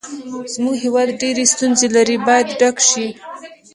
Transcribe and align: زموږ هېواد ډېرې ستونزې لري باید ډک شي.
زموږ 0.53 0.75
هېواد 0.85 1.07
ډېرې 1.21 1.43
ستونزې 1.53 1.87
لري 1.95 2.17
باید 2.27 2.47
ډک 2.59 2.77
شي. 2.89 3.07